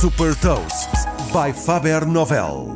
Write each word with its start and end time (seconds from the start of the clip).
Super 0.00 0.34
Toast 0.36 0.88
by 1.30 1.52
Faber 1.52 2.06
Novel. 2.06 2.74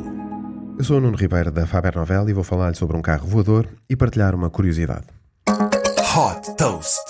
Eu 0.77 0.83
sou 0.83 0.97
o 0.97 1.01
Nuno 1.01 1.17
Ribeiro 1.17 1.49
da 1.51 1.65
Faber 1.65 1.95
Novel 1.95 2.29
e 2.29 2.33
vou 2.33 2.43
falar-lhe 2.43 2.75
sobre 2.75 2.95
um 2.95 3.01
carro 3.01 3.25
voador 3.25 3.67
e 3.89 3.95
partilhar 3.95 4.35
uma 4.35 4.51
curiosidade. 4.51 5.07
Hot 5.49 6.55
Toast. 6.55 7.01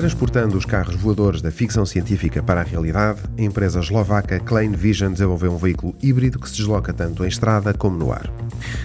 Transportando 0.00 0.56
os 0.56 0.64
carros 0.64 0.94
voadores 0.94 1.42
da 1.42 1.50
ficção 1.50 1.84
científica 1.84 2.42
para 2.42 2.62
a 2.62 2.64
realidade, 2.64 3.20
a 3.38 3.42
empresa 3.42 3.80
eslovaca 3.80 4.40
Klein 4.40 4.72
Vision 4.72 5.12
desenvolveu 5.12 5.52
um 5.52 5.58
veículo 5.58 5.94
híbrido 6.02 6.38
que 6.38 6.48
se 6.48 6.56
desloca 6.56 6.90
tanto 6.90 7.22
em 7.22 7.28
estrada 7.28 7.74
como 7.74 7.98
no 7.98 8.10
ar. 8.10 8.32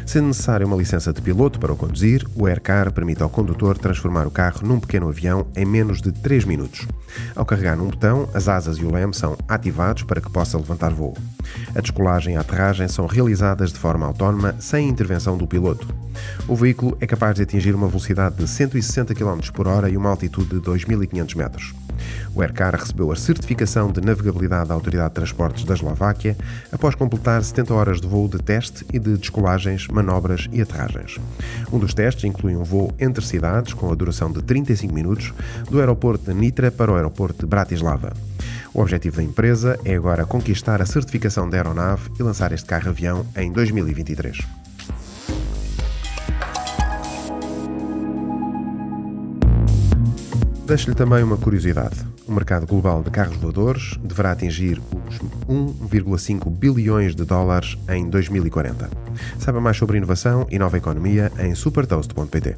Sendo 0.05 0.27
necessária 0.27 0.67
uma 0.67 0.75
licença 0.75 1.13
de 1.13 1.21
piloto 1.21 1.57
para 1.57 1.71
o 1.71 1.77
conduzir, 1.77 2.27
o 2.35 2.45
Aircar 2.45 2.91
permite 2.91 3.23
ao 3.23 3.29
condutor 3.29 3.77
transformar 3.77 4.27
o 4.27 4.31
carro 4.31 4.67
num 4.67 4.77
pequeno 4.77 5.07
avião 5.07 5.47
em 5.55 5.63
menos 5.63 6.01
de 6.01 6.11
3 6.11 6.43
minutos. 6.43 6.85
Ao 7.33 7.45
carregar 7.45 7.77
num 7.77 7.87
botão, 7.87 8.27
as 8.33 8.49
asas 8.49 8.75
e 8.75 8.83
o 8.83 8.91
leme 8.91 9.13
são 9.13 9.37
ativados 9.47 10.03
para 10.03 10.19
que 10.19 10.29
possa 10.29 10.57
levantar 10.57 10.91
voo. 10.91 11.15
A 11.73 11.81
descolagem 11.81 12.35
e 12.35 12.37
a 12.37 12.41
aterragem 12.41 12.87
são 12.87 13.05
realizadas 13.05 13.71
de 13.71 13.79
forma 13.79 14.05
autónoma, 14.05 14.55
sem 14.59 14.87
intervenção 14.87 15.37
do 15.37 15.47
piloto. 15.47 15.87
O 16.47 16.55
veículo 16.55 16.97
é 16.99 17.07
capaz 17.07 17.35
de 17.35 17.43
atingir 17.43 17.73
uma 17.75 17.87
velocidade 17.87 18.35
de 18.35 18.47
160 18.47 19.13
km 19.13 19.39
por 19.53 19.67
hora 19.67 19.89
e 19.89 19.97
uma 19.97 20.09
altitude 20.09 20.49
de 20.49 20.61
2.500 20.61 21.35
metros. 21.35 21.73
O 22.33 22.41
Aircar 22.41 22.75
recebeu 22.75 23.11
a 23.11 23.15
certificação 23.15 23.91
de 23.91 24.01
navegabilidade 24.01 24.67
da 24.67 24.73
Autoridade 24.73 25.09
de 25.09 25.15
Transportes 25.15 25.63
da 25.63 25.73
Eslováquia 25.73 26.35
após 26.71 26.95
completar 26.95 27.41
70 27.41 27.73
horas 27.73 28.01
de 28.01 28.07
voo 28.07 28.27
de 28.27 28.37
teste 28.37 28.85
e 28.91 28.99
de 28.99 29.17
descolagens, 29.17 29.87
manobras 29.87 30.47
e 30.51 30.61
aterragens. 30.61 31.17
Um 31.71 31.79
dos 31.79 31.93
testes 31.93 32.25
inclui 32.25 32.55
um 32.55 32.63
voo 32.63 32.93
entre 32.99 33.25
cidades 33.25 33.73
com 33.73 33.91
a 33.91 33.95
duração 33.95 34.31
de 34.31 34.41
35 34.41 34.93
minutos 34.93 35.33
do 35.69 35.79
aeroporto 35.79 36.25
de 36.25 36.33
Nitra 36.37 36.71
para 36.71 36.91
o 36.91 36.95
aeroporto 36.95 37.39
de 37.39 37.45
Bratislava. 37.45 38.13
O 38.75 38.81
objetivo 38.81 39.15
da 39.15 39.23
empresa 39.23 39.79
é 39.85 39.95
agora 39.95 40.25
conquistar 40.25 40.81
a 40.81 40.85
certificação 40.85 41.49
da 41.49 41.55
aeronave 41.55 42.11
e 42.19 42.21
lançar 42.21 42.51
este 42.51 42.67
carro-avião 42.67 43.25
em 43.37 43.49
2023. 43.49 44.37
Deixo-lhe 50.65 50.93
também 50.93 51.23
uma 51.23 51.37
curiosidade. 51.37 52.05
O 52.27 52.33
mercado 52.33 52.67
global 52.67 53.01
de 53.01 53.11
carros 53.11 53.37
voadores 53.37 53.97
deverá 54.03 54.31
atingir 54.31 54.81
os 55.07 55.19
1,5 55.47 56.49
bilhões 56.49 57.15
de 57.15 57.23
dólares 57.23 57.77
em 57.87 58.09
2040. 58.09 58.89
Saiba 59.39 59.61
mais 59.61 59.77
sobre 59.77 59.99
inovação 59.99 60.45
e 60.51 60.59
nova 60.59 60.77
economia 60.77 61.31
em 61.39 61.55
supertoast.pt. 61.55 62.57